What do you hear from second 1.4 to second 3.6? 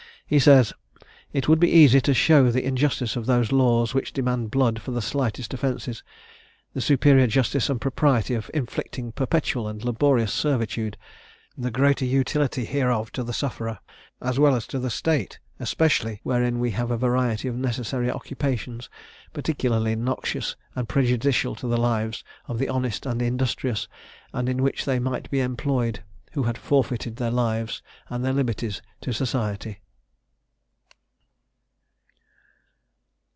would be easy to show the injustice of those